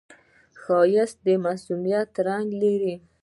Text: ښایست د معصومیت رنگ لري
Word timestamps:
ښایست 0.61 1.17
د 1.25 1.27
معصومیت 1.45 2.09
رنگ 2.27 2.47
لري 2.61 2.95